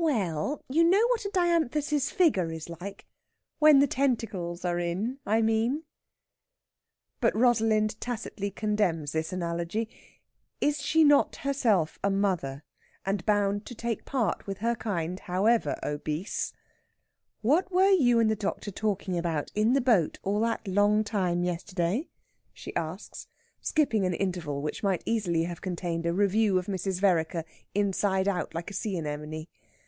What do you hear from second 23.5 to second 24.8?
skipping an interval